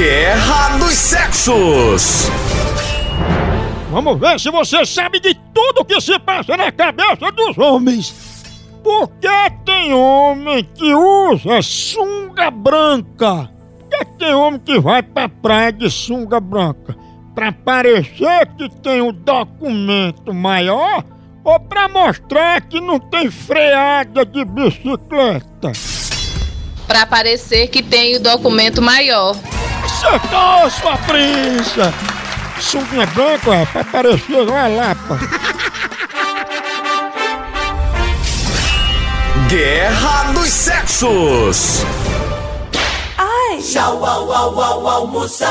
[0.00, 2.30] Guerra dos Sexos.
[3.90, 8.14] Vamos ver se você sabe de tudo que se passa na cabeça dos homens.
[8.82, 9.28] Por que
[9.66, 13.50] tem homem que usa sunga branca?
[13.78, 16.96] Por que tem homem que vai pra praia de sunga branca?
[17.34, 21.04] Pra parecer que tem um documento maior
[21.44, 25.72] ou pra mostrar que não tem freada de bicicleta?
[26.86, 29.36] Pra parecer que tem o documento maior.
[29.84, 31.92] Acertou, sua prinça!
[32.60, 35.18] Sunguinha branca, é pra parecer uma lapa.
[39.48, 41.84] Guerra dos Sexos.
[43.62, 45.50] Tchau, au, au, au, almoção.